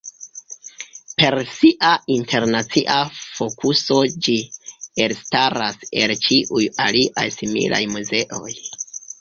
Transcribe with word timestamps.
Per 1.23 1.35
sia 1.57 1.89
internacia 2.15 2.95
fokuso 3.17 3.99
ĝi 4.29 4.37
elstaras 5.05 5.81
el 6.05 6.17
ĉiuj 6.25 6.67
aliaj 6.91 7.29
similaj 7.41 7.85
muzeoj. 7.97 8.59